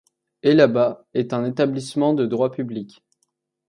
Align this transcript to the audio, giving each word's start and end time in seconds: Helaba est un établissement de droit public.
Helaba 0.41 1.05
est 1.13 1.31
un 1.31 1.45
établissement 1.45 2.15
de 2.15 2.25
droit 2.25 2.49
public. 2.51 3.03